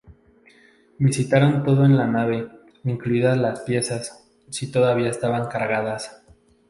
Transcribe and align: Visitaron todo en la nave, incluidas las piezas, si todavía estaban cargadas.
Visitaron 0.97 1.63
todo 1.63 1.85
en 1.85 1.95
la 1.95 2.07
nave, 2.07 2.49
incluidas 2.85 3.37
las 3.37 3.59
piezas, 3.59 4.27
si 4.49 4.71
todavía 4.71 5.11
estaban 5.11 5.47
cargadas. 5.47 6.23